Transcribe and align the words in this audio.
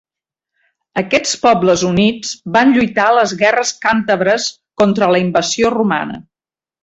Aquests 1.01 1.33
pobles 1.43 1.83
units 1.89 2.31
van 2.55 2.73
lluitar 2.77 3.05
a 3.09 3.13
les 3.17 3.35
guerres 3.43 3.75
càntabres 3.85 4.49
contra 4.83 5.11
la 5.17 5.21
invasió 5.27 5.71
romana. 5.77 6.19